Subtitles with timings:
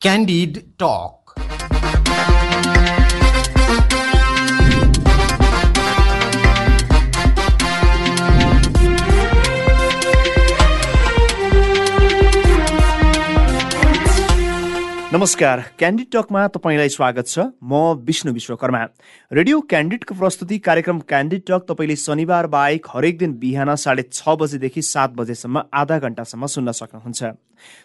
[0.00, 1.15] Candid Talk.
[15.16, 18.82] नमस्कार candid टकमा तपाईँलाई स्वागत छ। म विष्णु विश्वकर्मा।
[19.32, 24.82] रेडियो क्यान्डिडको प्रस्तुति कार्यक्रम क्यान्डिड टक तपाईँले शनिबार बाहेक हरेक दिन बिहान साढे छ बजेदेखि
[24.82, 27.32] सात बजेसम्म आधा घन्टासम्म सुन्न सक्नुहुन्छ।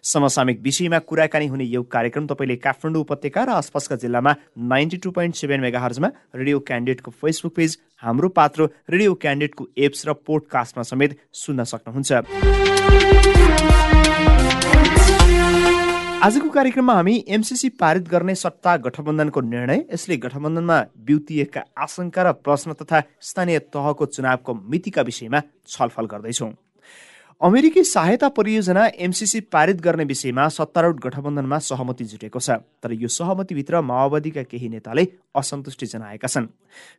[0.04, 4.36] समसामयिक विषयमा कुराकानी हुने यो कार्यक्रम तपाईँले काठमाडौँ उपत्यका र आसपासका जिल्लामा
[4.68, 10.08] ninety two point seven mega हर्जमा radio क्यान्डिडेटको Facebook page Hamro Patro radio क्यान्डिडेटको apps
[10.08, 13.21] र पोडकास्टमा समेत सुन्न सक्नुहुन्छ।
[16.24, 22.74] आजको कार्यक्रममा हामी एमसिसी पारित गर्ने सत्ता गठबन्धनको निर्णय यसले गठबन्धनमा बिउतिएका आशंका र प्रश्न
[22.78, 26.52] तथा स्थानीय तहको चुनावको मितिका विषयमा छलफल गर्दैछौँ।
[27.42, 33.82] अमेरिकी सहायता परियोजना एमसिसी पारित गर्ने विषयमा सत्तारूढ गठबन्धनमा सहमति जुटेको छ तर यो सहमतिभित्र
[33.82, 36.46] माओवादीका केही नेताले असन्तुष्टि जनाएका छन्।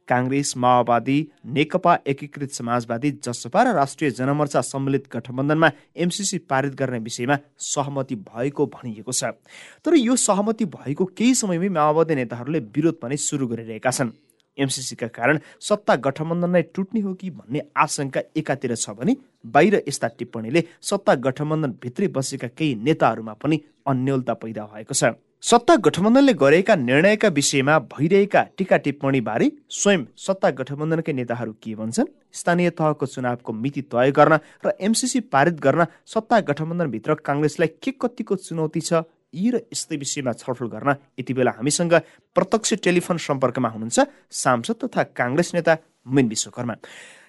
[0.08, 7.38] काङ्ग्रेस माओवादी नेकपा एकीकृत समाजवादी जसपा र राष्ट्रिय जनमोर्चा सम्मिलित गठबन्धनमा एमसिसी पारित गर्ने विषयमा
[7.70, 9.38] सहमति भएको भनिएको छ।
[9.86, 14.10] तर यो सहमति भएको केही समयमै माओवादी नेताहरूले विरोध पनि सुरु गरिरहेका छन्।
[14.58, 20.08] एमसिसीका कारण सत्ता गठबन्धन नै टुट्ने हो कि भन्ने आशंका एकातिर छ भने बाहिर यस्ता
[20.18, 26.74] टिप्पणीले सत्ता गठबन्धन भित्रै बसेका केही नेताहरूमा पनि अन्यलता पैदा भएको छ। सत्ता गठबन्धनले गरेका
[26.78, 32.12] निर्णयका विषयमा भइरहेका टिका टिप्पणी बारे स्वयं सत्ता गठबन्धनकै नेताहरू के भन्छन्?
[32.32, 38.36] स्थानीय तहको चुनावको मिति तय गर्न र एमसिसी पारित गर्न सत्ता गठबन्धनभित्र काङ्ग्रेसलाई के कतिको
[38.38, 39.02] चुनौती छ
[39.34, 41.94] यी र यस्तै विषयमा छलफल गर्न यति बेला हामीसँग
[42.36, 46.74] प्रत्यक्ष टेलिफोन सम्पर्कमा हुनुहुन्छ सांसद तथा काङ्ग्रेस नेता मिन विश्वकर्मा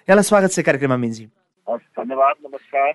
[0.08, 1.24] यहाँलाई स्वागत छ कार्यक्रममा मिनजी।
[1.96, 2.92] धन्यवाद नमस्कार।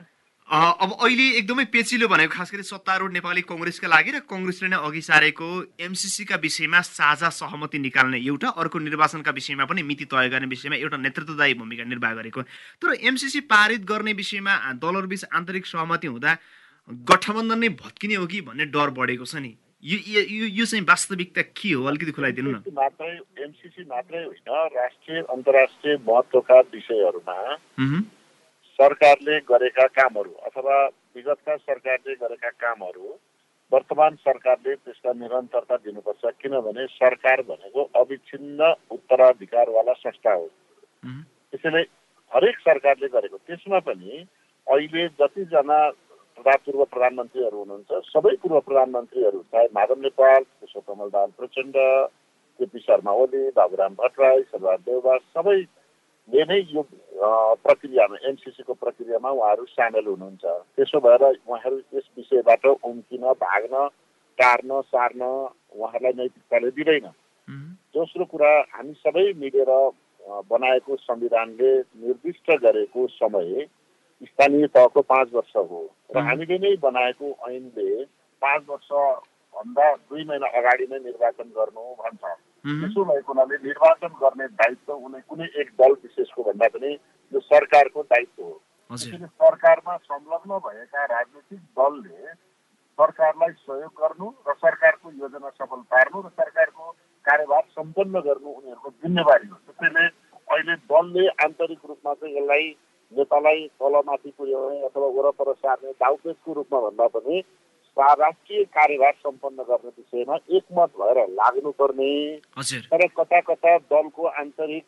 [0.50, 5.02] अब अहिले एकदमै पेचिलो भनेको खास गरी सत्तारूढ नेपाली कङ्ग्रेसका लागि र कङ्ग्रेसले नै अघि
[5.02, 5.48] सारेको
[5.80, 10.98] एमसिसीका विषयमा साझा सहमति निकाल्ने एउटा अर्को निर्वाचनका विषयमा पनि मिति तय गर्ने विषयमा एउटा
[11.06, 12.42] नेतृत्वदायी भूमिका निर्वाह गरेको।
[12.82, 16.34] तर एमसिसी पारित गर्ने विषयमा दलहरूबिच आन्तरिक सहमति हुँदा
[16.90, 19.52] गठबन्धन नै भत्किने हो कि भन्ने डर बढेको छ नि?
[19.84, 19.98] यो
[20.50, 21.84] यो चाहिँ वास्तविकता के हो?
[21.86, 23.12] अलिकति खुलाइदिनु न। मात्रै
[23.44, 27.38] एमसिसी मात्रै होइन राष्ट्रिय अन्तर्राष्ट्रिय महत्वका विषयहरूमा
[28.80, 30.76] सरकारले गरेका कामहरू अथवा
[31.16, 33.08] विगतका सरकारले गरेका कामहरू
[33.72, 40.48] वर्तमान सरकारले त्यसका निरन्तरता दिनुपर्छ। किनभने सरकार भनेको अविच्छिन्न उत्तराधिकारवाला संस्था हो।
[41.06, 41.82] त्यसैले
[42.32, 44.26] हरेक सरकारले गरेको त्यसमा पनि
[44.68, 45.80] अहिले जतिजना
[46.40, 51.76] पूर्व प्रधानमन्त्रीहरू हुनुहुन्छ। सबै पूर्व प्रधानमन्त्रीहरू चाहे माधव नेपाल पुष्पकमल दाल प्रचण्ड
[52.60, 56.82] केपी शर्मा ओली बाबुराम भट्टराई सरदार देवबा सबैले नै यो
[57.64, 60.44] प्रक्रियामा एमसिसीको प्रक्रियामा उहाँहरू सामेल हुनुहुन्छ।
[60.76, 63.88] त्यसो भएर उहाँहरू यस विषयबाट उम्किन भाग्न
[64.40, 67.08] टार्न सार्न उहाँहरूलाई नैतिकताले दिँदैन।
[67.96, 69.72] दोस्रो कुरा हामी सबै मिलेर
[70.48, 73.68] बनाएको संविधानले निर्दिष्ट गरेको समय
[74.22, 75.82] स्थानीय तहको पाँच वर्ष हो।
[76.16, 78.04] र हामीले नै बनाएको ऐनले
[78.42, 78.90] पाँच वर्ष
[79.56, 82.24] भन्दा दुई महिना अगाडि नै निर्वाचन गर्नु भन्छ।
[82.66, 86.92] त्यसो भएको हुनाले निर्वाचन गर्ने दायित्व कुनै कुनै एक दल विशेषको भन्दा पनि
[87.32, 88.60] यो सरकारको दायित्व हो।
[88.98, 92.34] सरकारमा संलग्न भएका राजनीतिक दलले
[93.00, 96.92] सरकारलाई सहयोग गर्नु र सरकारको योजना सफल पार्नु र सरकारको
[97.26, 100.06] कार्यभार सम्पन्न गर्नु उनीहरूको जिम्मेवारी हो। त्यसैले
[100.48, 102.68] अहिले दलले आन्तरिक रूपमा चाहिँ यसलाई
[103.18, 107.44] नेतालाई तलमाथि पुर्याउने अथवा वरपर सार्ने दाउपेचको रूपमा भन्दा पनि
[107.98, 112.12] राष्ट्रिय कार्यभार सम्पन्न गर्ने विषयमा एकमत भएर लाग्नुपर्ने।
[112.92, 114.84] तर कता कता दलको आन्तरिक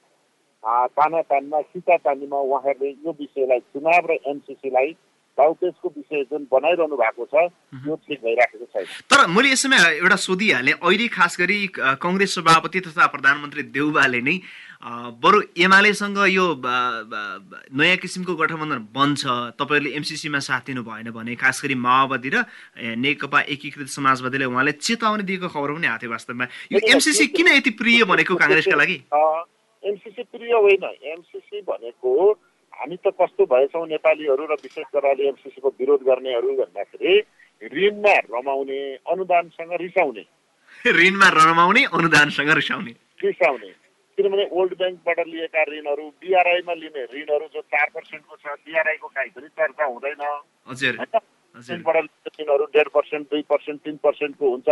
[0.95, 4.17] तानातानमा सितातानीमा उहाँहरूले यो विषयलाई चुनाव र
[5.39, 7.35] विषय जुन बनाइरहनु भएको छ
[7.87, 13.07] यो ठिक भइराखेको छैन। तर मैले यसमा एउटा सोधिहालेँ अहिले खास गरी कङ्ग्रेस सभापति तथा
[13.07, 14.35] प्रधानमन्त्री देउबाले नै
[15.23, 19.21] बरु एमालेसँग यो नयाँ किसिमको गठबन्धन बन्छ
[19.55, 22.45] तपाईँहरूले एमसिसीमा साथ दिनु भएन भने खास गरी माओवादी र
[22.97, 27.71] नेकपा एकीकृत समाजवादीले उहाँले चेतावनी दिएको खबर पनि आएको थियो वास्तवमा। यो एमसिसी किन यति
[27.77, 28.97] प्रिय भनेको काङ्ग्रेसका लागि?
[29.83, 32.11] एमसिसी प्रिय होइन। एमसिसी भनेको
[32.81, 37.13] हामी त कस्तो भएछौँ नेपालीहरू र विशेष गरेर एमसिसीको विरोध गर्नेहरू भन्दाखेरि
[37.61, 40.23] ऋणमा रमाउने अनुदानसँग रिसाउने।
[40.89, 42.93] ऋणमा रमाउने अनुदानसँग रिसाउने।
[43.23, 43.69] रिसाउने।
[44.17, 49.47] किनभने वर्ल्ड ब्याङ्कबाट लिएका ऋणहरू बिआरआईमा लिने ऋणहरू जो चार पर्सेन्टको छ बिआरआईको काहीँ पनि
[49.47, 50.21] चर्चा हुँदैन।
[52.41, 54.69] ऋणहरू डेढ पर्सेन्ट दुई पर्सेन्ट तिन पर्सेन्टको हुन्छ।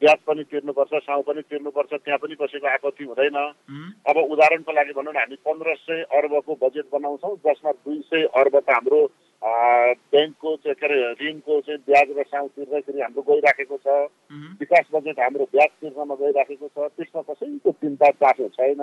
[0.00, 3.36] ब्याज पनि तिर्नुपर्छ साउ पनि तिर्नुपर्छ त्यहाँ पनि कसैको आपत्ति हुँदैन।
[4.08, 8.58] अब उदाहरणको लागि भनौँ न हामी पन्ध्र सय अर्बको बजेट बनाउँछौँ जसमा दुई सय अर्ब
[8.58, 9.02] त हाम्रो
[9.42, 13.86] ब्याङ्कको चाहिँ के अरे ऋणको चाहिँ ब्याज र साउ तिर्दैखेरि हाम्रो गइराखेको छ।
[14.60, 18.82] विकास बजेट हाम्रो ब्याज तिर्नमा गइराखेको छ त्यसमा कसैको चिन्ता चासो छैन।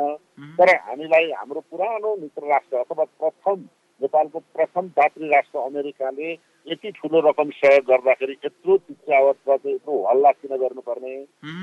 [0.59, 3.59] तर हामीलाई हाम्रो पुरानो मित्र राष्ट्र अथवा प्रथम
[4.01, 6.33] नेपालको प्रथम दात्री राष्ट्र अमेरिकाले
[6.69, 11.15] यति ठुलो रकम सहयोग गर्दाखेरि यत्रो चिच्यावत यत्रो हल्ला किन गर्नुपर्ने?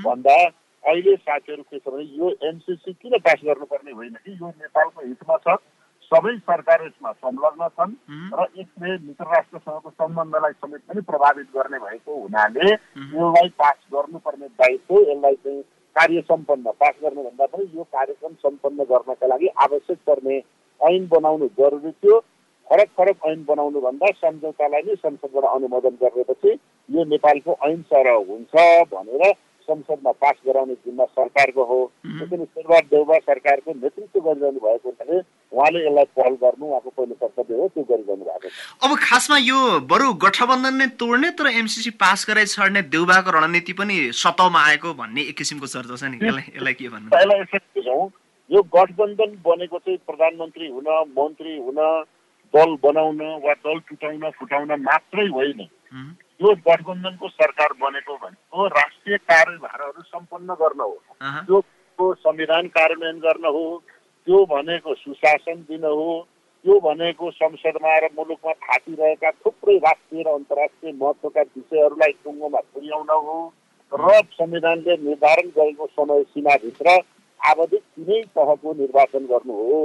[0.03, 0.35] भन्दा
[0.83, 4.31] अहिले साथीहरू के छ भने यो एनसिसी किन पास गर्नुपर्ने होइन कि?
[4.31, 5.57] यो नेपालको हितमा छ
[6.11, 7.93] सबै सरकार यसमा संलग्न छन्
[8.33, 14.99] र यसले मित्र राष्ट्रसँगको सम्बन्धलाई समेत पनि प्रभावित गर्ने भएको हुनाले यसलाई पास गर्नुपर्ने दायित्व
[15.01, 15.61] यसलाई चाहिँ
[15.95, 20.37] कार्य सम्पन्न पास गर्नुभन्दा पनि यो कार्यक्रम सम्पन्न गर्नका लागि आवश्यक पर्ने
[20.81, 22.19] ऐन बनाउनु जरुरी थियो।
[22.69, 26.51] फरक फरक ऐन बनाउनु भन्दा सम्झौतालाई नै संसदबाट अनुमोदन गरेपछि
[26.89, 28.53] यो नेपालको ऐन सरह हुन्छ
[28.93, 29.33] भनेर
[29.67, 35.17] संसदमा पास गराउने जिम्मा सरकारको हो। त्यसैले शेरबहाद देउबा सरकारको नेतृत्व गरिरहनु भएको हुनाले
[35.51, 38.47] उहाँले यसलाई पहल गर्नु उहाँको पहिलो कर्तव्य हो त्यो गरिरहनु भएको
[38.87, 39.57] अब खासमा यो
[39.91, 45.21] बरु गठबन्धन नै तोड्ने तर एमसिसी पास गराइ छाड्ने देउबाको रणनीति पनि सतहमा आएको भन्ने
[45.31, 47.11] एक किसिमको चर्चा छ नि। यसलाई के भन्नु?
[47.15, 48.03] यसलाई यसरी बुझौँ।
[48.49, 50.87] यो गठबन्धन बनेको चाहिँ प्रधानमन्त्री हुन
[51.17, 51.79] मन्त्री हुन
[52.57, 55.59] दल बनाउन वा दल टुटाउन फुटाउन मात्रै होइन।
[56.41, 60.95] यो गठबन्धनको सरकार बनेको भनेको राष्ट्रिय कार्यभारहरू सम्पन्न गर्न हो।
[61.49, 63.63] त्यो संविधान कार्यान्वयन गर्न हो
[64.27, 66.09] त्यो भनेको सुशासन दिन हो
[66.65, 73.37] त्यो भनेको संसदमा र मुलुकमा थापिरहेका थुप्रै राष्ट्रिय र अन्तर्राष्ट्रिय महत्त्वका विषयहरूलाई टुङ्गोमा पुर्याउन हो
[73.91, 76.97] र संविधानले निर्धारण गरेको समय सीमाभित्र
[77.39, 79.81] आवधिक तिनै तहको निर्वाचन गर्नु हो।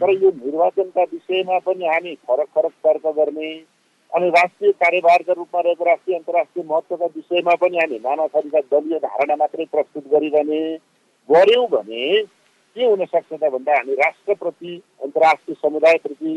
[0.00, 3.50] तर यो निर्वाचनका विषयमा पनि हामी फरक फरक तर्क गर्ने
[4.12, 9.36] अनि राष्ट्रिय कार्यभारका रूपमा रहेको राष्ट्रिय अन्तर्राष्ट्रिय महत्त्वका विषयमा पनि हामी नाना थरीका दलीय धारणा
[9.42, 10.62] मात्रै प्रस्तुत गरिरहने
[11.28, 12.06] गऱ्यौँ भने
[12.76, 16.34] के हुनसक्छ त भन्दा हामी राष्ट्रप्रति अन्तर्राष्ट्रिय समुदायप्रति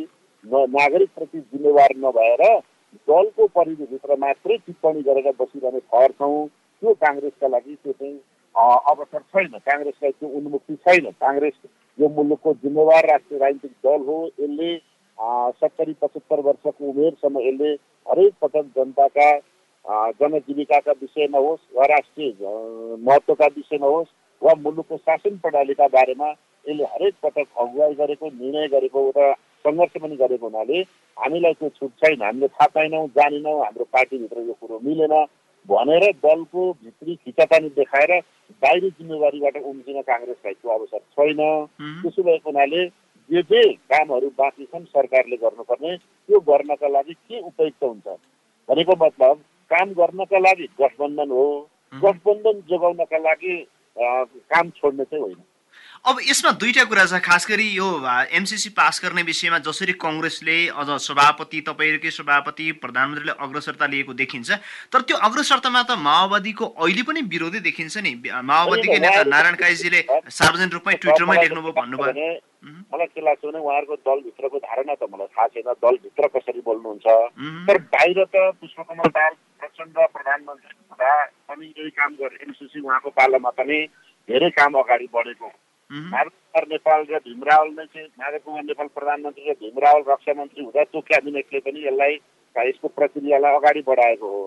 [0.76, 2.44] नागरिकप्रति जिम्मेवार नभएर
[3.10, 8.18] दलको परिधिभित्र मात्रै टिप्पणी गरेर बसिरहने ठहर छौँ। त्यो काङ्ग्रेसका लागि त्यो चाहिँ
[8.92, 11.58] अवसर छैन। काङ्ग्रेसलाई त्यो उन्मुक्ति छैन। काङ्ग्रेस
[12.00, 14.76] यो मुलुकको जिम्मेवार राष्ट्रिय राजनीतिक दल हो यसले
[15.60, 17.74] सत्तरी पचहत्तर वर्षको उमेरसम्म यसले
[18.08, 19.30] हरेक पटक जनताका
[20.20, 22.32] जनजीविकाका विषयमा होस् वा राष्ट्रिय
[23.08, 26.30] महत्त्वका विषयमा होस् वा मुलुकको शासन प्रणालीका बारेमा
[26.66, 29.34] यसले हरेक पटक अगुवाई गरेको निर्णय गरेको र
[29.66, 30.80] सङ्घर्ष पनि गरेको हुनाले
[31.18, 35.14] हामीलाई त्यो छुट छैन। हामीले थाहा पाएनौँ जानेनौँ हाम्रो पार्टीभित्र यो कुरो मिलेन।
[35.70, 38.12] भनेर दलको भित्री खिचातानी देखाएर
[38.64, 41.42] बाहिरी जिम्मेवारीबाट उम्किन काङ्ग्रेसलाई त्यो अवसर छैन।
[42.04, 42.86] त्यसो भएको हुनाले
[43.30, 43.62] जे जे
[43.92, 48.08] कामहरू बाँकी छन् सरकारले गर्नुपर्ने त्यो गर्नका लागि के उपयुक्त हुन्छ?
[48.70, 49.36] भनेको मतलब
[49.72, 51.48] काम गर्नका लागि गठबन्धन हो।
[51.94, 53.56] गठबन्धन जोगाउनका लागि
[53.98, 55.42] काम छोड्ने चाहिँ होइन।
[56.06, 57.86] अब यसमा दुईवटा कुरा छ खास गरी यो
[58.36, 64.52] एमसिसी पास गर्ने विषयमा जसरी कङ्ग्रेसले अझ सभापति तपाईँहरूकै सभापति प्रधानमन्त्रीले अग्रसरता लिएको देखिन्छ
[64.92, 68.12] तर त्यो अग्रसरतामा त माओवादीको अहिले पनि विरोधी देखिन्छ नि।
[68.44, 70.04] माओवादीकै नेता नारायण काईजीले
[70.34, 72.12] सार्वजनिक रूपमै ट्विटरमै लेख्नुभयो भन्नुभयो।
[72.92, 77.08] मलाई के लाग्छ भने उहाँहरूको दलभित्रको धारणा त मलाई थाहा छैन दलभित्र कसरी बोल्नुहुन्छ।
[77.72, 81.12] तर बाहिर त पुष्पकमल दाल प्रचण्ड प्रधानमन्त्री हुँदा
[81.48, 83.84] पनि यही काम गरे एमसिसी उहाँको पालामा पनि
[84.30, 85.48] धेरै काम अगाडि बढेको
[85.94, 90.84] माधव नेपाल र भीमरावल नै चाहिँ माधव कुमार नेपाल प्रधानमन्त्री र भीमरावल रक्षा मन्त्री हुँदा
[90.84, 92.14] त्यो क्याबिनेटले पनि यसलाई
[92.56, 94.44] यसको प्रक्रियालाई अगाडि बढाएको हो।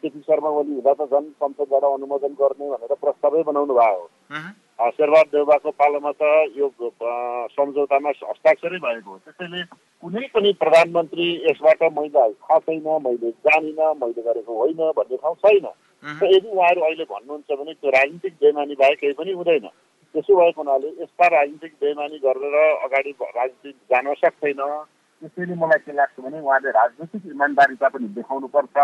[0.00, 4.02] केपी शर्मा ओली हुँदा त झन् संसदबाट अनुमोदन गर्ने भनेर प्रस्तावै बनाउनु भयो।
[4.96, 6.22] शेरबहाद देउबाको पालोमा त
[6.58, 6.66] यो
[7.54, 9.62] सम्झौतामा हस्ताक्षरै भएको हो। त्यसैले
[10.02, 15.66] कुनै पनि प्रधानमन्त्री यसबाट मैले थाहा छैन मैले जानिनँ मैले गरेको होइन भन्ने ठाउँ छैन।
[16.34, 19.68] यदि उहाँहरू अहिले भन्नुहुन्छ भने त्यो राजनीतिक बेमानी बाहेक केही पनि हुँदैन।
[20.14, 24.62] त्यसो भएको हुनाले यस्ता राजनीतिक बेमानी गरेर अगाडि राजनीति जान सक्दैन।
[25.22, 28.76] त्यसैले मलाई के लाग्छ भने उहाँले राजनीतिक इमान्दारिता पनि देखाउनुपर्छ।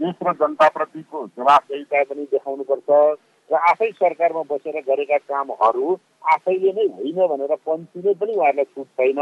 [0.00, 2.90] देश र जनताप्रतिको जवाफदेहिता पनि देखाउनुपर्छ।
[3.50, 5.86] र आफै सरकारमा बसेर गरेका कामहरू
[6.34, 9.20] आफैले नै होइन भनेर पन्चिने पनि उहाँहरूलाई छुट छैन।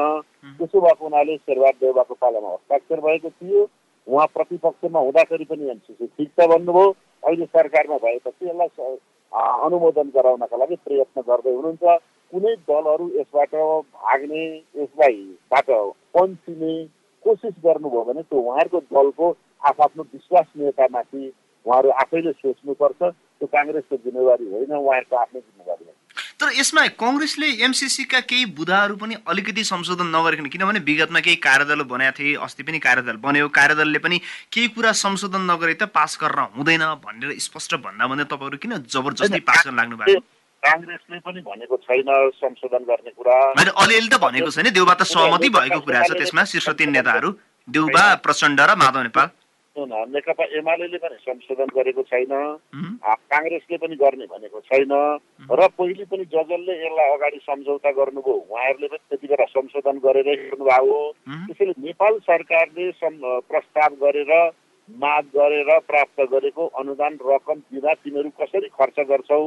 [0.59, 3.67] त्यसो भएको हुनाले शेरबहाद देउबाको पालामा हस्ताक्षर भएको थियो।
[4.07, 8.97] उहाँ प्रतिपक्षमा हुँदाखेरि पनि एनसिसी ठिक छ भन्नुभयो। अहिले सरकारमा भएपछि यसलाई
[9.35, 11.85] अनुमोदन गराउनका लागि प्रयत्न गर्दै हुनुहुन्छ।
[12.33, 13.55] कुनै दलहरू यसबाट
[13.97, 14.45] भाग्ने
[14.81, 15.19] यसलाई
[15.51, 15.69] बाट
[16.15, 16.75] पन्चिने
[17.25, 19.27] कोसिस गर्नुभयो भने त्यो उहाँहरूको दलको
[19.71, 21.23] आफ्नो विश्वसनीयतामाथि
[21.67, 26.04] उहाँहरू आफैले सोच्नुपर्छ। त्यो काङ्ग्रेसको जिम्मेवारी होइन उहाँहरूको आफ्नै जिम्मेवारी हो।
[26.41, 32.19] तर यसमा कङ्ग्रेसले एमसिसीका केही बुधाहरू पनि अलिकति संशोधन नगरेको किनभने विगतमा केही कार्यदल बनाएको
[32.19, 34.19] थिए अस्ति पनि कार्यदल बन्यो। कार्यदलले पनि
[34.53, 39.41] केही कुरा संशोधन नगरे त पास गर्न हुँदैन भनेर स्पष्ट भन्दा भन्दै तपाईँहरू किन जबरजस्ती
[39.47, 40.21] पास गर्न लाग्नु भएको?
[40.63, 45.81] काङ्ग्रेसले पनि भनेको छैन संशोधन गर्ने कुरा। अलिअलि त भनेको छैन। देउबा त सहमति भएको
[45.87, 47.31] कुरा छ त्यसमा। शीर्ष तीन नेताहरू
[47.69, 49.29] देउबा प्रचण्ड र माधव नेपाल।
[49.79, 52.33] नेकपा एमाले पनि संशोधन गरेको छैन।
[53.35, 54.93] काङ्ग्रेसले पनि गर्ने भनेको छैन।
[55.51, 60.35] र पहिले पनि ज जसले यसलाई अगाडि सम्झौता गर्नुभयो। उहाँहरूले पनि त्यति बेला संशोधन गरेरै
[60.43, 62.91] हेर्नुभएको हो त्यसैले नेपाल सरकारले
[63.51, 64.33] प्रस्ताव गरेर
[64.89, 69.43] माग गरेर प्राप्त गरेको अनुदान रकम दिँदा तिमीहरू कसरी खर्च गर्छौ?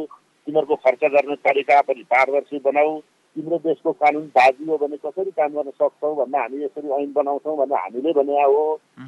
[0.48, 3.00] तिमीहरूको खर्च गर्ने तरिका पनि पारदर्शी बनाऊ।
[3.38, 7.78] तिम्रो देशको कानुन बाजियो भने कसरी काम गर्न सक्छौ भन्दा हामी यसरी ऐन बनाउँछौँ भन्दा
[7.78, 8.64] हामीले भने हो।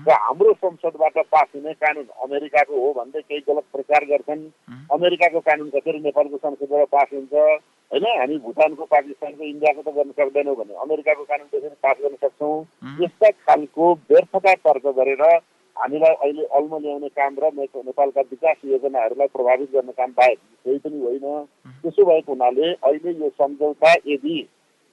[0.05, 4.45] र हाम्रो संसदबाट पास हुने कानुन अमेरिकाको हो भन्दै केही गलत प्रचार गर्छन्।
[4.93, 7.33] अमेरिकाको कानुन कसरी नेपालको संसदबाट पास हुन्छ?
[7.91, 12.57] होइन हामी भुटानको पाकिस्तानको इन्डियाको त गर्न सक्दैनौँ भने अमेरिकाको कानुन त्यसरी पास गर्न सक्छौँ।
[13.01, 15.23] यस्ता खालको व्यर्थता तर्क गरेर
[15.79, 20.99] हामीलाई अहिले अल्म ल्याउने काम र नेपालका विकास योजनाहरूलाई प्रभावित गर्ने काम बाहेक केही पनि
[21.01, 21.45] होइन।
[21.81, 24.37] त्यसो भएको हुनाले अहिले यो सम्झौता यदि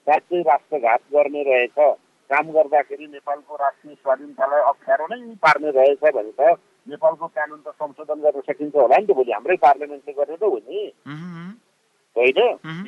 [0.07, 1.79] साँच्चै राष्ट्रघात गर्ने रहेछ
[2.31, 8.21] काम गर्दाखेरि नेपालको राष्ट्रिय स्वाधीनतालाई अप्ठ्यारो नै पार्ने रहेछ भने त नेपालको कानुन त संशोधन
[8.21, 10.81] गर्न सकिन्छ होला नि त भोलि। हाम्रै पार्लियामेन्टले गर्ने त हो नि।
[12.17, 12.39] होइन?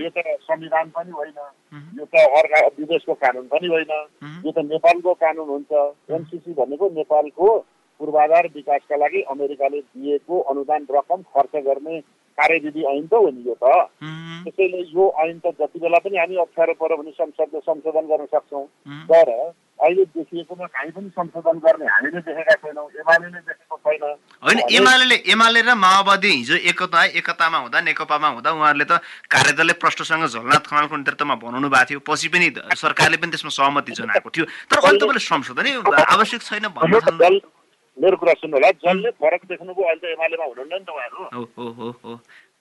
[0.00, 1.38] यो त संविधान पनि होइन।
[1.98, 3.92] यो त अर्का विदेशको कानुन पनि होइन।
[4.46, 5.72] यो त नेपालको कानुन हुन्छ।
[6.10, 7.48] एनसिसी भनेको नेपालको
[8.00, 12.00] पूर्वाधार विकासका लागि अमेरिकाले दिएको अनुदान रकम खर्च गर्ने
[12.38, 13.66] कार्यविधि ऐन त हो नि यो त।
[14.46, 18.66] त्यसैले यो ऐन त जति बेला पनि हामी अप्ठ्यारो पऱ्यो भने संसदले संशोधन गर्न सक्छौँ।
[19.10, 19.30] तर
[19.78, 24.02] अहिले देखिएकोमा काहीँ पनि संशोधन गर्ने हामीले देखेका छैनौँ एमाले देखेको छैन।
[24.46, 30.26] होइन एमाले एमाले र माओवादी हिजो एकता एकतामा हुँदा नेकपामा हुँदा उहाँहरूले त कार्यदलले प्रष्टसँग
[30.30, 32.46] झलनाथ खनालको नेतृत्वमा बनाउनु भएको थियो। पछि पनि
[32.78, 35.70] सरकारले पनि त्यसमा सहमति जनाएको थियो। तर अहिले तपाईँले संशोधनै
[36.14, 37.57] आवश्यक छैन भन्नु
[37.98, 42.14] मेरो कुरा सुन्नु होला जसले फरक देख्नुभयो अहिले त एमालेमा हुनुहुन्न नि त उहाँहरू।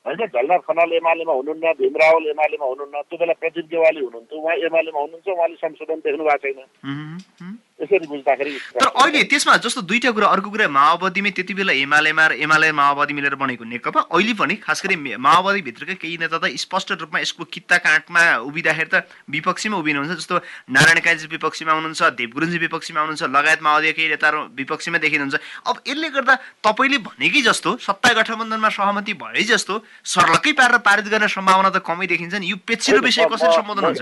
[0.05, 4.99] होइन झलनाथ खनाल एमालेमा हुनुहुन्न भीमरावल एमालेमा हुनुहुन्न त्यो बेला प्रदीप गेवाली हुनुहुन्थ्यो उहाँ एमालेमा
[4.99, 10.49] हुनुहुन्छ उहाँले संशोधन देख्नु भएको छैन यसरी बुझ्दाखेरि तर अहिले त्यसमा जस्तो दुईटा कुरा अर्को
[10.49, 14.95] कुरा माओवादीमै त्यति बेला एमालेमा र एमाले माओवादी मिलेर बनेको नेकपा अहिले पनि खास गरी
[15.13, 20.35] माओवादीभित्रकै केही नेता त स्पष्ट रूपमा यसको कित्ता काँटमा उभिँदाखेरि त विपक्षीमा उभिनुहुन्छ जस्तो
[20.73, 25.35] नारायण काजी विपक्षीमा हुनुहुन्छ देवगुरुजी विपक्षीमा हुनुहुन्छ लगायत माओवादी केही नेताहरू विपक्षीमा देखिनुहुन्छ।
[25.69, 26.33] अब यसले गर्दा
[26.65, 29.73] तपाईँले भनेकै जस्तो सत्ता गठबन्धनमा सहमति भए जस्तो
[30.17, 34.01] सर्लक्कै पारेर पारित गर्ने सम्भावना त कमै देखिन्छ नि यो पेचिलो विषय कसरी सम्बोधन हुन्छ?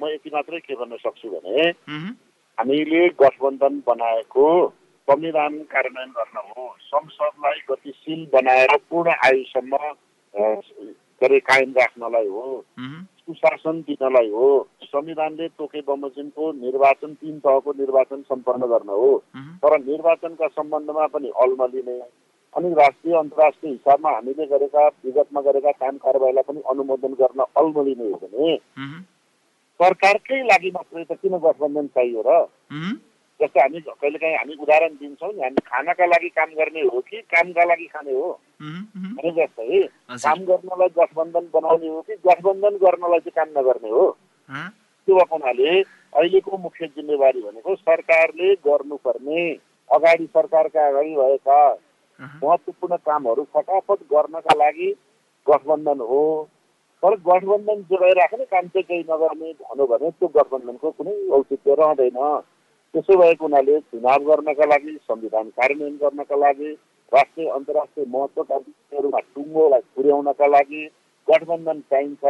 [0.00, 1.68] म यति मात्रै के भन्न सक्छु भने
[2.60, 4.46] हामीले गठबन्धन बनाएको
[5.08, 9.76] संविधान कार्यान्वयन गर्न हो। संसदलाई गतिशील बनाएर पूर्ण आयुसम्म
[10.34, 12.64] के अरे कायम राख्नलाई हो।
[13.20, 19.22] सुशासन दिनलाई हो। संविधानले तोके बमोजिमको निर्वाचन तिन तहको निर्वाचन सम्पन्न गर्न हो।
[19.64, 22.00] तर निर्वाचनका सम्बन्धमा पनि अल्मलिने
[22.54, 28.20] अनि राष्ट्रिय अन्तर्राष्ट्रिय हिसाबमा हामीले गरेका विगतमा गरेका काम कारवाहीलाई पनि अनुमोदन गर्न अल्मलिने हो
[28.22, 28.58] भने
[29.80, 32.30] सरकारकै लागि मात्रै त किन गठबन्धन चाहियो र?
[33.40, 37.64] जस्तो हामी कहिलेकाहीँ हामी उदाहरण दिन्छौँ नि हामी खानाका लागि काम गर्ने हो कि कामका
[37.64, 38.28] लागि खाने हो?
[38.60, 39.80] भने जस्तै
[40.24, 44.04] काम गर्नलाई गठबन्धन बनाउने हो कि गठबन्धन गर्नलाई चाहिँ काम नगर्ने हो?
[45.08, 45.80] त्यो भएको हुनाले
[46.12, 49.42] अहिलेको मुख्य जिम्मेवारी भनेको सरकारले गर्नुपर्ने
[49.90, 51.60] अगाडि सरकारका अगाडि भएका
[52.20, 54.88] महत्त्वपूर्ण कामहरू फटाफट गर्नका लागि
[55.46, 56.24] गठबन्धन हो।
[57.02, 62.18] तर गठबन्धन जोगाइराख्ने काम चाहिँ केही नगर्ने भन्यो भने त्यो गठबन्धनको कुनै औचित्य रहँदैन।
[62.94, 66.72] त्यसो भएको हुनाले चुनाव गर्नका लागि संविधान कार्यान्वयन गर्नका लागि
[67.12, 70.82] राष्ट्रिय अन्तर्राष्ट्रिय महत्त्वका विषयहरूमा टुङ्गोलाई पुर्याउनका लागि
[71.28, 72.24] गठबन्धन चाहिन्छ।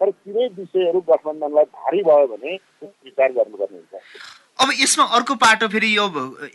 [0.00, 5.88] तर तिनै विषयहरू गठबन्धनलाई भारी भयो भने विचार गर्नुपर्ने हुन्छ। अब यसमा अर्को पाटो फेरि
[5.96, 6.04] यो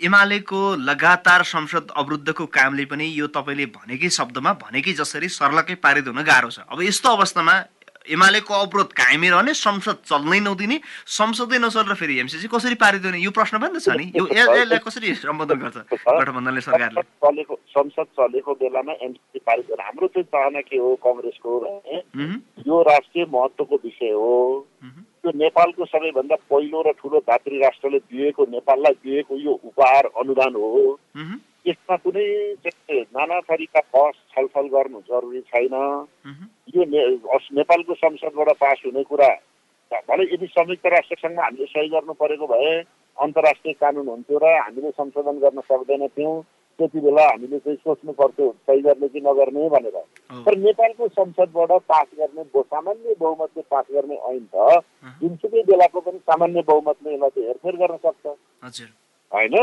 [0.06, 6.22] एमालेको लगातार संसद अवरुद्धको कामले पनि यो तपाईँले भनेकै शब्दमा भनेकै जसरी सर्लकै पारित हुन
[6.24, 7.56] गाह्रो छ। अब यस्तो अवस्थामा
[8.06, 10.78] एमालेको अवरोध कायमै रहने संसद चल्नै नदिने
[11.18, 13.20] संसदै नचलेर फेरि एमसिसी कसरी पारित हुने?
[13.26, 17.02] यो प्रश्न पनि त छ नि। यो यसलाई कसरी सम्बोधन गर्छ गठबन्धनले सरकारले?
[17.26, 21.52] चलेको संसद चलेको बेलामा एमसिसी पारित गर्ने हाम्रो चाहिँ चाहना के हो कङ्ग्रेसको
[22.70, 24.38] यो राष्ट्रिय महत्त्वको विषय हो।
[25.26, 31.00] यो नेपालको सबैभन्दा पहिलो र ठुलो धात्री राष्ट्रले दिएको नेपाललाई दिएको यो उपहार अनुदान हो।
[31.68, 32.26] यसमा कुनै
[33.18, 35.74] नाना थरीका बस छलफल गर्नु जरुरी छैन।
[36.76, 39.34] यो नेपालको संसदबाट पास हुने कुरा
[40.10, 42.72] भले यदि संयुक्त राष्ट्रसङ्घमा हामीले सही गर्नु परेको भए
[43.18, 46.36] अन्तर्राष्ट्रिय कानुन हुन्थ्यो र हामीले संशोधन गर्न सक्दैनथ्यौँ
[46.80, 49.98] त्यति बेला हामीले चाहिँ सोच्नु पर्थ्यो सही गर्ने कि नगर्ने भनेर।
[50.46, 54.84] तर नेपालको संसदबाट पास गर्ने सामान्य बहुमतले पास गर्ने ऐन त
[55.22, 58.88] जुनसुकै बेलाको पनि सामान्य बहुमतले यसलाई चाहिँ हेरफेर गर्न सक्छ।
[59.32, 59.56] होइन?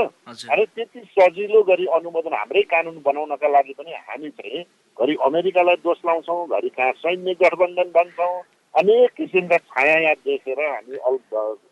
[0.52, 4.64] अरे त्यति सजिलो गरी अनुमोदन हाम्रै कानुन बनाउनका लागि पनि हामी चाहिँ
[4.96, 8.34] घरि अमेरिकालाई दोष लाउँछौँ घरि कहाँ सैन्य गठबन्धन भन्छौँ
[8.74, 11.16] अनेक किसिमका छाया याद देखेर हामी अल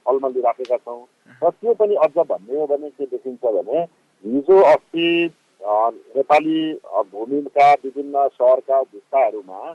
[0.07, 1.01] अल्मलिराखेका छौँ।
[1.43, 3.85] र त्यो पनि अझ भन्ने हो भने के देखिन्छ भने
[4.25, 6.73] हिजो अस्ति नेपाली
[7.11, 9.75] भूमिका विभिन्न सहरका भित्ताहरूमा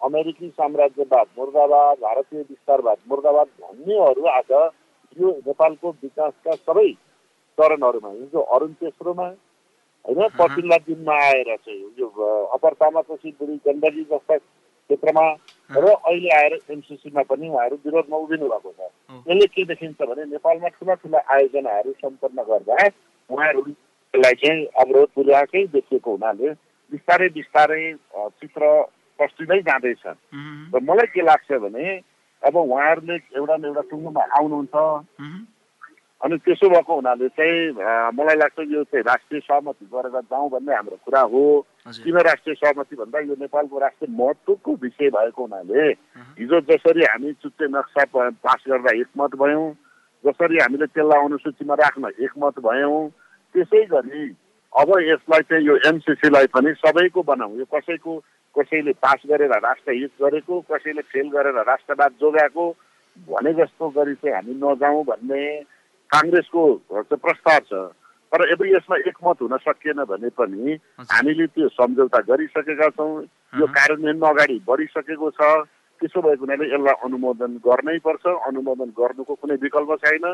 [0.00, 4.50] अमेरिकी साम्राज्यवाद मुर्दाबाद भारतीय विस्तारवाद मुर्दाबाद भन्नेहरू आज
[5.16, 6.88] यो नेपालको विकासका सबै
[7.58, 9.28] चरणहरूमा हिजो अरुण तेस्रोमा
[10.04, 12.10] होइन पछिल्ला दिनमा आएर चाहिँ यो
[12.54, 15.26] अपर तामाकोसी बुढी गण्डकी जस्ता क्षेत्रमा
[15.78, 18.92] र अहिले आएर एमसिसीमा पनि उहाँहरू विरोधमा उभिनु भएको छ
[19.24, 22.88] यसले के देखिन्छ भने नेपालमा ठुला ठुला आयोजनाहरू सम्पन्न गर्दा
[23.30, 26.50] उहाँहरूलाई चाहिँ अवरोध पुर्याएकै देखिएको हुनाले
[26.92, 27.82] बिस्तारै बिस्तारै
[28.40, 28.62] चित्र
[29.18, 31.86] पस्टिँदै जाँदैछ र मलाई के लाग्छ भने
[32.42, 34.76] अब उहाँहरूले एउटा न एउटा टुङ्गोमा आउनुहुन्छ।
[36.24, 40.96] अनि त्यसो भएको हुनाले चाहिँ मलाई लाग्छ यो चाहिँ राष्ट्रिय सहमति गरेर जाउँ भन्ने हाम्रो
[41.04, 41.44] कुरा हो।
[41.88, 45.82] किन राष्ट्रिय सहमति भन्दा यो नेपालको राष्ट्रिय महत्त्वको विषय भएको हुनाले
[46.40, 49.68] हिजो जसरी हामी चुच्चे नक्सा पास गर्दा एकमत भयौँ।
[50.24, 53.02] जसरी हामीले त्यसलाई अनुसूचीमा राख्न एकमत भयौँ
[53.54, 54.24] त्यसै गरी
[54.72, 58.12] अब यसलाई चाहिँ यो एमसिसीलाई पनि सबैको बनाऊ यो कसैको
[58.56, 62.64] कसैले पास गरेर राष्ट्रहित गरेको कसैले फेल गरेर राष्ट्रवाद जोगाएको
[63.28, 65.42] भने जस्तो गरी चाहिँ हामी नजाउँ भन्ने
[66.10, 67.72] काङ्ग्रेसको चाहिँ प्रस्ताव छ।
[68.32, 70.74] तर यदि यसमा एकमत हुन सकिएन भने पनि
[71.10, 73.22] हामीले त्यो सम्झौता गरिसकेका छौँ।
[73.60, 75.42] यो कार्यान्वयन अगाडि बढिसकेको छ।
[76.04, 80.24] त्यसो भएको हुनाले यसलाई अनुमोदन गर्नै पर्छ अनुमोदन गर्नुको कुनै विकल्प छैन।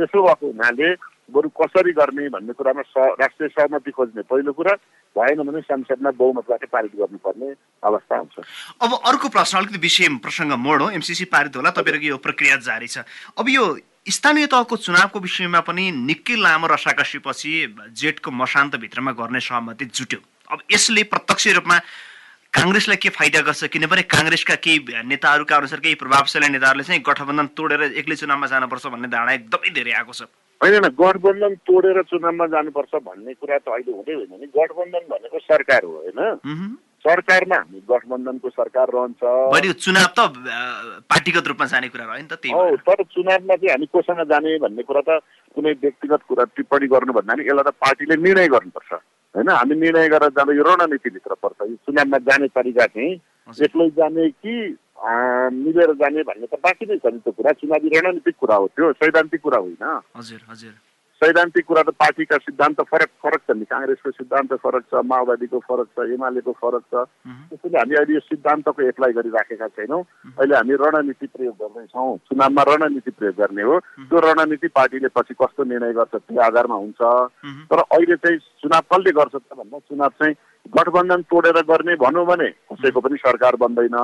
[0.00, 0.88] त्यसो भएको हुनाले
[1.28, 4.72] बरु कसरी गर्ने भन्ने कुरामा स राष्ट्रिय सहमति खोज्ने पहिलो कुरा
[5.16, 7.48] भएन भने संसदमा बहुमतबाट पारित गर्नुपर्ने
[7.84, 8.36] अवस्था हुन्छ।
[8.80, 12.88] अब अर्को प्रश्न अलिकति विषय प्रसङ्ग मोड। हो एमसिसी पारित होला तपाईँहरूको यो प्रक्रिया जारी
[12.88, 13.04] छ।
[13.36, 13.64] अब यो
[14.08, 17.52] स्थानीय तहको चुनावको विषयमा पनि निकै लामो रसाकसीपछि
[17.92, 21.76] जेठको मशान्तभित्रमा गर्ने सहमति जुट्यो। अब यसले प्रत्यक्ष रूपमा
[22.58, 23.70] काङ्ग्रेसलाई के फाइदा गर्छ?
[23.70, 29.08] किनभने काङ्ग्रेसका केही नेताहरूका अनुसार केही प्रभावशाली नेताहरूले चाहिँ गठबन्धन तोडेर एक्लै चुनावमा जानुपर्छ भन्ने
[29.14, 30.26] धारणा एकदमै धेरै आएको छ।
[30.60, 35.82] होइन गठबन्धन तोडेर चुनावमा जानुपर्छ भन्ने कुरा त अहिले हुँदै होइन नि। गठबन्धन भनेको सरकार
[35.86, 36.18] हो होइन?
[36.98, 39.22] सरकारमा हामी गठबन्धनको सरकार रहन्छ।
[39.78, 40.20] चुनाव त
[41.06, 44.82] पार्टीगत रूपमा जाने कुरा रह्यो नि त त्यही तर चुनावमा चाहिँ हामी कोसँग जाने भन्ने
[44.82, 45.22] कुरा त
[45.54, 48.97] कुनै व्यक्तिगत कुरा टिप्पणी गर्नु भन्दा नि यसलाई त पार्टीले निर्णय गर्नुपर्छ।
[49.48, 53.12] होइन हामी निर्णय गरेर जाँदा यो रणनीतिभित्र पर्छ। यो चुनावमा जाने तरिका चाहिँ
[53.64, 54.54] एक्लै जाने कि
[55.56, 58.92] मिलेर जाने भन्ने त बाँकी नै छ नि त्यो कुरा। चुनावी रणनीतिक कुरा हो त्यो
[58.92, 59.84] सैद्धान्तिक कुरा होइन।
[60.16, 60.74] हजुर हजुर।
[61.22, 65.88] सैद्धान्तिक कुरा त पार्टीका सिद्धान्त फरक फरक छ नि काङ्ग्रेसको सिद्धान्त फरक छ माओवादीको फरक
[65.90, 71.26] छ एमालेको फरक छ त्यसैले हामी अहिले यो सिद्धान्तको एप्लाई गरिराखेका छैनौँ अहिले हामी रणनीति
[71.28, 76.40] प्रयोग गर्दैछौँ चुनावमा रणनीति प्रयोग गर्ने हो त्यो रणनीति पार्टीले पछि कस्तो निर्णय गर्छ त्यो
[76.40, 77.12] आधारमा हुन्छ
[77.66, 80.34] तर अहिले चाहिँ चुनाव कसले गर्छ त भन्दा चुनाव चाहिँ
[80.72, 83.98] गठबन्धन तोडेर गर्ने भनौँ भने कसैको पनि सरकार बन्दैन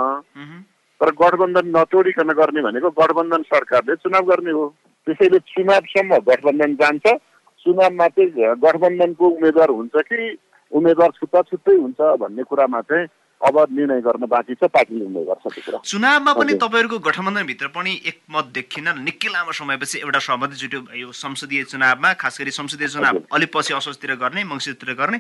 [1.01, 4.67] तर गठबन्धन नतोडिकन गर्ने भनेको गठबन्धन सरकारले चुनाव गर्ने हो
[5.07, 7.07] त्यसैले चुनावसम्म गठबन्धन जान्छ।
[7.67, 10.37] चुनावमा चाहिँ गठबन्धनको उम्मेद्वार हुन्छ कि
[10.73, 13.07] उम्मेद्वार छुट्टा छुट्टै हुन्छ भन्ने कुरामा चाहिँ
[13.41, 17.93] अब निर्णय गर्न बाँकी छ पार्टीले निर्णय गर्छ त्यो कुरा चुनावमा पनि तपाईँहरूको गठबन्धनभित्र पनि
[18.07, 23.21] एकमत देखिन निकै लामो समयपछि एउटा सहमति जुट्यो यो संसदीय चुनावमा खास गरी संसदीय चुनाव
[23.35, 25.19] अलिक पछि असोजतिर गर्ने मङ्सिरतिर गर्ने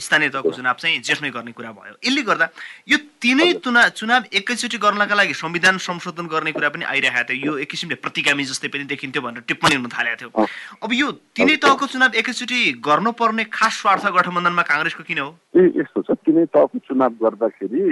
[0.00, 2.48] स्थानीय तहको चुनाव चाहिँ जेठमै गर्ने कुरा भयो। यसले गर्दा
[2.88, 7.58] यो तिनै चुनाव चुनाव एकैचोटि गर्नका लागि संविधान संशोधन गर्ने कुरा पनि आइरहेको थियो। यो
[7.58, 10.46] एक किसिमले प्रतिगामी जस्तै पनि देखिन्थ्यो भनेर टिप्पणी हुन थालेको थियो।
[10.84, 15.30] अब यो तिनै तहको चुनाव एकैचोटि गर्नुपर्ने खास स्वार्थ गठबन्धनमा काङ्ग्रेसको किन हो?
[15.54, 17.84] यस्तो छ। तिनै तहको चुनाव गर्दाखेरि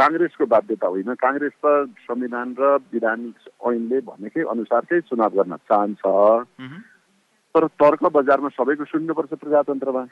[0.00, 1.66] काङ्ग्रेसको बाध्यता होइन। काङ्ग्रेस त
[2.04, 3.20] संविधान र विधान
[3.70, 6.02] ऐनले भनेकै अनुसारकै चुनाव गर्न चाहन्छ।
[7.54, 10.02] तर तर्क बजारमा सबैको सुन्नुपर्छ प्रजातन्त्रमा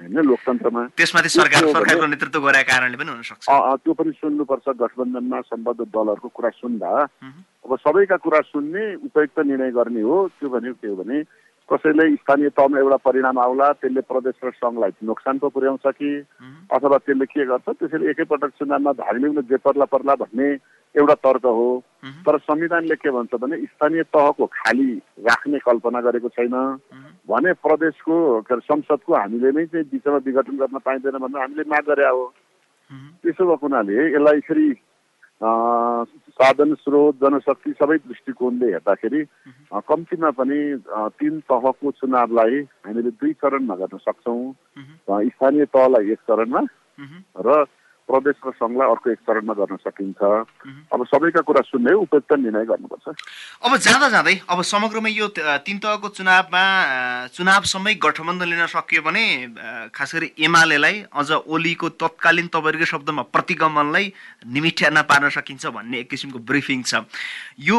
[0.00, 5.80] होइन लोकतन्त्रमा। त्यसमाथि सरकार सरकारको नेतृत्व कारणले पनि हुन सक्छ त्यो पनि सुन्नुपर्छ। गठबन्धनमा सम्बद्ध
[5.80, 6.90] दलहरूको कुरा सुन्दा
[7.64, 11.18] अब सबैका कुरा सुन्ने उपयुक्त निर्णय गर्ने हो। त्यो भनेको के हो भने
[11.68, 16.10] कसैले स्थानीय तहमा एउटा परिणाम आउला त्यसले प्रदेश र सङ्घलाई नोक्सान पो पुर्याउँछ कि
[16.76, 20.48] अथवा त्यसले के गर्छ त्यसैले एकैपटक चुनावमा भाग लिउन जे पर्ला पर्ला भन्ने
[20.94, 24.90] एउटा तर्क हो। तर संविधानले के भन्छ भने स्थानीय तहको खाली
[25.26, 26.54] राख्ने कल्पना गरेको छैन।
[27.28, 31.84] भने प्रदेशको के अरे संसदको हामीले नै चाहिँ बिचमा विघटन गर्न पाइँदैन भनेर हामीले माग
[31.88, 32.24] गरे हो।
[33.24, 34.68] त्यसो भएको हुनाले यसलाई फेरि
[35.42, 39.24] साधन स्रोत जनशक्ति सबै दृष्टिकोणले हेर्दाखेरि
[39.88, 40.58] कम्तीमा पनि
[41.18, 44.52] तिन तहको चुनावलाई हामीले दुई चरणमा गर्न सक्छौँ।
[45.28, 46.62] स्थानीय तहलाई एक चरणमा
[47.46, 47.64] र
[48.04, 50.20] प्रदेश र सङ्घलाई अर्को एक चरणमा गर्न सकिन्छ।
[50.92, 53.06] अब सबैका कुरा सुन्ने उपयुक्त निर्णय गर्नुपर्छ।
[53.64, 55.26] अब जाँदा जाँदै अब समग्रमा यो
[55.64, 56.62] तिन तहको चुनावमा
[57.32, 59.24] चुनावसम्मै गठबन्धन लिन सकियो भने
[59.96, 64.12] खास गरी एमालेलाई अझ ओलीको तत्कालीन तपाईँहरूको शब्दमा प्रतिगमनलाई
[64.52, 67.08] निमिठ्याना पार्न सकिन्छ भन्ने एक किसिमको ब्रिफिङ छ।
[67.58, 67.78] यो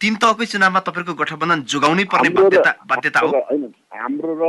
[0.00, 3.30] तिन तहकै चुनावमा तपाईँको गठबन्धन जोगाउनै पर्ने बाध्यता बाध्यता हो?
[3.94, 4.44] हाम्रो र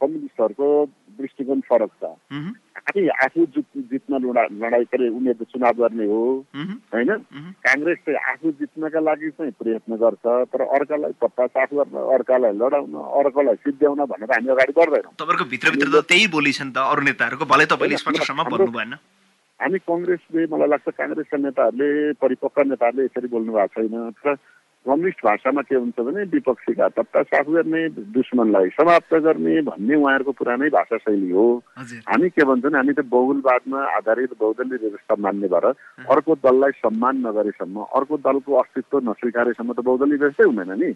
[0.00, 0.68] कम्युनिस्टहरूको
[1.18, 2.04] दृष्टिकोण फरक छ।
[2.86, 6.22] हामी आफू जित्न लडाइँ गरे उनीहरूको चुनाव गर्ने हो।
[6.94, 7.10] होइन?
[7.66, 12.94] काङ्ग्रेस चाहिँ आफू जित्नका लागि चाहिँ प्रयत्न गर्छ तर अर्कालाई पत्ता साफ गर्न अर्कालाई लडाउन
[13.20, 17.02] अर्कालाई सिद्ध्याउन भनेर हामी अगाडि बढ्दैनौँ। तपाईँको भित्रभित्र त त्यही बोली छ नि त अरू
[17.08, 18.94] नेताहरूको। भले तपाईँले स्पष्टसम्म भन्नु भएन
[19.60, 21.88] हामी कङ्ग्रेसले मलाई लाग्छ काङ्ग्रेसका नेताहरूले
[22.20, 24.36] परिपक्व नेताहरूले यसरी बोल्नु भएको छैन। तर
[24.86, 30.68] कम्युनिस्ट भाषामा के हुन्छ भने विपक्षीका तत्ता साफ गर्ने दुश्मनलाई समाप्त गर्ने भन्ने उहाँहरूको पुरानै
[30.70, 31.46] भाषा शैली हो।
[32.08, 35.66] हामी के भन्छौँ हामी त बहुलवादमा आधारित बहुदलीय व्यवस्था मान्ने भएर
[36.06, 40.92] अर्को दललाई सम्मान नगरेसम्म अर्को दलको अस्तित्व नस्वीकारेसम्म त बहुदलीय व्यवस्थै हुँदैन नि।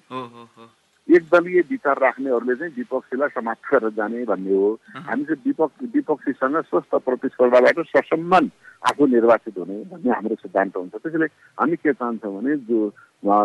[1.11, 6.95] एकदलीय विचार राख्नेहरूले चाहिँ विपक्षीलाई समाप्त गरेर जाने भन्ने हो हामी चाहिँ विपक्ष विपक्षीसँग स्वस्थ
[7.03, 8.51] प्रतिस्पर्धाबाट ससम्मान
[8.83, 11.27] आफू निर्वाचित हुने भन्ने हाम्रो सिद्धान्त हुन्छ त्यसैले
[11.59, 12.81] हामी के चाहन्छौँ भने जो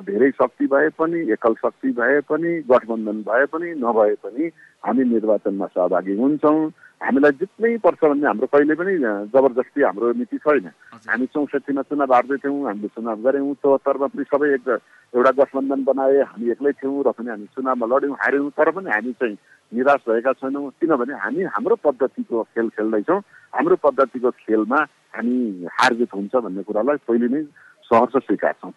[0.03, 4.51] धेरै शक्ति भए पनि एकल शक्ति भए पनि गठबन्धन भए पनि नभए पनि
[4.83, 6.59] हामी निर्वाचनमा सहभागी हुन्छौँ
[7.01, 8.93] हामीलाई जित्नै पर्छ भन्ने हाम्रो कहिले पनि
[9.33, 10.67] जबरजस्ती हाम्रो नीति छैन।
[11.09, 14.67] हामी चौसठीमा चुनाव हार्दै थियौँ हामीले चुनाव गऱ्यौँ चौहत्तरमा पनि सबै एक
[15.13, 19.11] एउटा गठबन्धन बनाए हामी एक्लै थियौँ र पनि हामी चुनावमा लड्यौँ हार्यौँ तर पनि हामी
[19.19, 19.37] चाहिँ
[19.75, 23.19] निराश भएका छैनौँ। किनभने हामी हाम्रो पद्धतिको खेल खेल्दैछौँ।
[23.53, 24.79] हाम्रो पद्धतिको खेलमा
[25.15, 25.35] हामी
[25.77, 27.41] हारजित हुन्छ भन्ने कुरालाई पहिले नै
[27.85, 28.73] सहर्ष स्वीकार्छौँ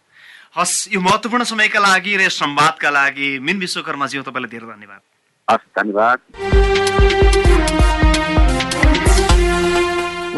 [0.59, 5.01] हस् यो महत्त्वपूर्ण समयका लागि र संवादका लागि मिन विश्वकर्माज्यू तपाईँलाई धेरै धन्यवाद।
[5.49, 6.19] हस् धन्यवाद।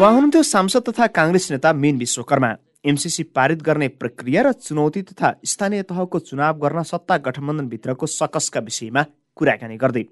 [0.01, 2.49] उहाँ हुनुहुन्थ्यो सांसद तथा काङ्ग्रेस नेता मिन विश्वकर्मा।
[2.89, 9.03] एमसिसी पारित गर्ने प्रक्रिया र चुनौती तथा स्थानीय तहको चुनाव गर्न सत्ता गठबन्धनभित्रको सकसका विषयमा
[9.37, 10.03] कुराकानी गर्दै।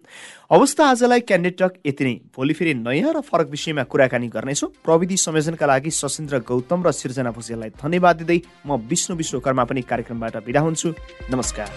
[0.51, 5.65] अवस्था आजलाई क्यान्डिडेट यति नै। भोलि फेरि नयाँ र फरक विषयमा कुराकानी गर्नेछु। प्रविधि संयोजनका
[5.65, 10.93] लागि सशिन्द्र गौतम र सिर्जना भुजेललाई धन्यवाद दिँदै म विष्णु विश्वकर्मा पनि कार्यक्रमबाट बिदा हुन्छु।
[11.33, 11.67] नमस्कार।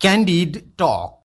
[0.00, 1.16] Candid talk.